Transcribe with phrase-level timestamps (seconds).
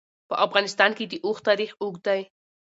[0.29, 2.21] په افغانستان کې د اوښ تاریخ اوږد دی.